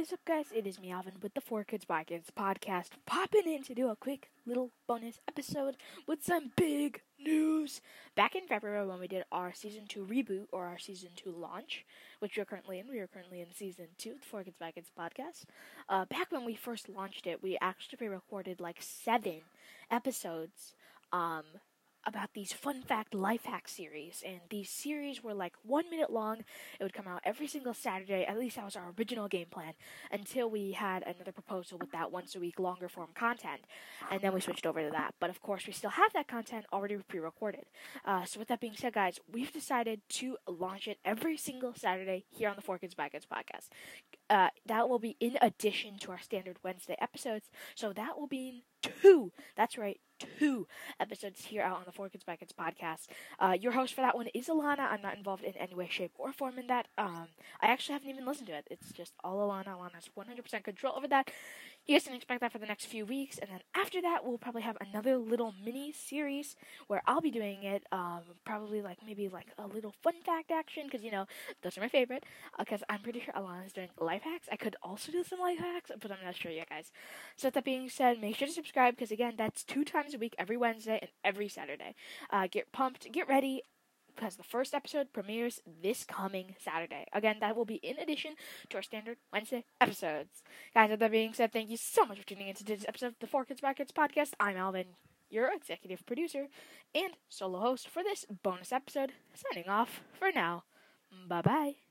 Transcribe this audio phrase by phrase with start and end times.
[0.00, 0.46] is up, guys?
[0.54, 3.90] It is me, Alvin, with the For Kids by Kids podcast, popping in to do
[3.90, 5.76] a quick little bonus episode
[6.08, 7.82] with some big news.
[8.16, 11.84] Back in February, when we did our season two reboot or our season two launch,
[12.18, 14.70] which we are currently in, we are currently in season two, the For Kids by
[14.70, 15.44] Kids podcast.
[15.86, 19.42] Uh, back when we first launched it, we actually recorded like seven
[19.90, 20.72] episodes.
[21.12, 21.44] Um,
[22.06, 26.44] about these fun fact life hack series and these series were like one minute long.
[26.78, 28.24] It would come out every single saturday.
[28.24, 29.74] At least that was our original game plan
[30.10, 33.62] until we had another proposal with that once a week longer form content
[34.10, 35.14] and then we switched over to that.
[35.20, 37.64] But of course we still have that content already pre-recorded.
[38.04, 42.24] Uh, so with that being said guys we've decided to launch it every single saturday
[42.30, 43.68] here on the for kids by kids podcast.
[44.28, 47.50] Uh, that will be in addition to our standard wednesday episodes.
[47.74, 50.00] So that will be two that's right
[50.38, 50.66] two
[50.98, 53.06] episodes here out on the For Kids by Kids podcast.
[53.38, 54.80] Uh, your host for that one is Alana.
[54.80, 56.88] I'm not involved in any way, shape, or form in that.
[56.98, 57.28] Um,
[57.60, 58.66] I actually haven't even listened to it.
[58.70, 59.68] It's just all Alana.
[59.68, 61.30] Alana has 100% control over that.
[61.86, 64.38] You guys can expect that for the next few weeks, and then after that, we'll
[64.38, 66.54] probably have another little mini series
[66.86, 67.84] where I'll be doing it.
[67.90, 71.26] Um, probably like maybe like a little fun fact action because you know
[71.62, 72.24] those are my favorite.
[72.58, 74.46] Because uh, I'm pretty sure Alana's doing life hacks.
[74.52, 76.92] I could also do some life hacks, but I'm not sure yet, guys.
[77.36, 80.18] So with that being said, make sure to subscribe because again, that's two times a
[80.18, 81.94] week, every Wednesday and every Saturday.
[82.30, 83.62] Uh, get pumped, get ready
[84.14, 87.06] because the first episode premieres this coming Saturday.
[87.12, 88.34] Again, that will be in addition
[88.68, 90.42] to our standard Wednesday episodes.
[90.74, 93.18] Guys, with that being said, thank you so much for tuning into today's episode of
[93.20, 94.32] the For Kids Kids podcast.
[94.38, 94.96] I'm Alvin,
[95.30, 96.48] your executive producer
[96.94, 99.12] and solo host for this bonus episode.
[99.32, 100.64] Signing off for now.
[101.28, 101.89] Bye bye.